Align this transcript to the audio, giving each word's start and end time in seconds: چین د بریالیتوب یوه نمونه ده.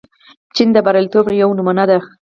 چین 0.55 0.69
د 0.73 0.77
بریالیتوب 0.85 1.25
یوه 1.41 1.55
نمونه 1.57 1.83
ده. 1.89 1.97